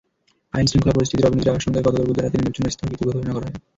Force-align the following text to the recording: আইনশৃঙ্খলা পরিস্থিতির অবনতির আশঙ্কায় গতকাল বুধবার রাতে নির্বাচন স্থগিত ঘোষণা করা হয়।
আইনশৃঙ্খলা 0.53 0.95
পরিস্থিতির 0.95 1.27
অবনতির 1.27 1.51
আশঙ্কায় 1.51 1.85
গতকাল 1.85 2.03
বুধবার 2.03 2.23
রাতে 2.25 2.37
নির্বাচন 2.37 2.65
স্থগিত 2.69 2.99
ঘোষণা 3.07 3.33
করা 3.35 3.47
হয়। 3.47 3.57